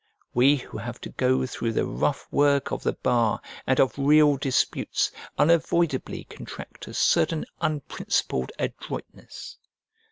We 0.33 0.55
who 0.55 0.79
have 0.79 0.99
to 1.01 1.11
go 1.11 1.45
through 1.45 1.73
the 1.73 1.85
rough 1.85 2.25
work 2.31 2.71
of 2.71 2.81
the 2.81 2.93
bar 2.93 3.39
and 3.67 3.79
of 3.79 3.99
real 3.99 4.35
disputes 4.35 5.11
unavoidably 5.37 6.23
contract 6.23 6.87
a 6.87 6.93
certain 6.95 7.45
unprincipled 7.61 8.51
adroitness. 8.57 9.57